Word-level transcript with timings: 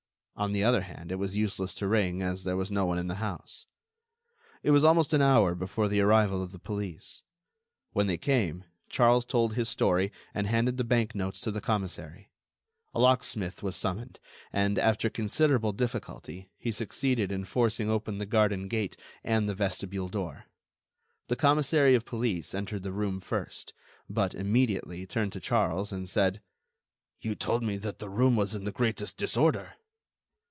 On 0.37 0.53
the 0.53 0.63
other 0.63 0.81
hand, 0.81 1.11
it 1.11 1.17
was 1.19 1.37
useless 1.37 1.75
to 1.75 1.87
ring, 1.87 2.23
as 2.23 2.43
there 2.45 2.57
was 2.57 2.71
no 2.71 2.87
one 2.87 2.97
in 2.97 3.05
the 3.05 3.15
house. 3.21 3.67
It 4.63 4.71
was 4.71 4.83
almost 4.83 5.13
an 5.13 5.21
hour 5.21 5.53
before 5.53 5.87
the 5.87 6.01
arrival 6.01 6.41
of 6.41 6.51
the 6.51 6.57
police. 6.57 7.21
When 7.93 8.07
they 8.07 8.17
came, 8.17 8.63
Charles 8.89 9.23
told 9.23 9.53
his 9.53 9.69
story 9.69 10.11
and 10.33 10.47
handed 10.47 10.77
the 10.77 10.83
bank 10.83 11.13
notes 11.13 11.39
to 11.41 11.51
the 11.51 11.61
commissary. 11.61 12.31
A 12.95 12.99
locksmith 12.99 13.61
was 13.61 13.75
summoned, 13.75 14.19
and, 14.51 14.79
after 14.79 15.11
considerable 15.11 15.73
difficulty, 15.73 16.49
he 16.57 16.71
succeeded 16.71 17.31
in 17.31 17.45
forcing 17.45 17.87
open 17.91 18.17
the 18.17 18.25
garden 18.25 18.67
gate 18.67 18.97
and 19.23 19.47
the 19.47 19.53
vestibule 19.53 20.09
door. 20.09 20.45
The 21.27 21.35
commissary 21.35 21.93
of 21.93 22.03
police 22.03 22.55
entered 22.55 22.81
the 22.81 22.91
room 22.93 23.19
first, 23.19 23.75
but, 24.09 24.33
immediately, 24.33 25.05
turned 25.05 25.33
to 25.33 25.39
Charles 25.39 25.91
and 25.91 26.09
said: 26.09 26.41
"You 27.21 27.35
told 27.35 27.61
me 27.61 27.77
that 27.77 27.99
the 27.99 28.09
room 28.09 28.35
was 28.35 28.55
in 28.55 28.63
the 28.63 28.71
greatest 28.71 29.17
disorder." 29.17 29.73